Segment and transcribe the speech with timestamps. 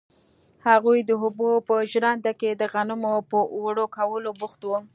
[0.67, 4.77] هغوی د اوبو په ژرنده کې د غنمو په اوړه کولو بوخت وو.